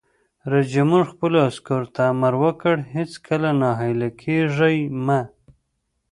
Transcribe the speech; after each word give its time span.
رئیس 0.51 0.67
جمهور 0.75 1.03
خپلو 1.11 1.37
عسکرو 1.49 1.87
ته 1.95 2.01
امر 2.13 2.33
وکړ؛ 2.43 2.75
هیڅکله 2.95 3.49
ناهیلي 3.61 4.09
کیږئ 4.21 4.79
مه! 5.05 5.21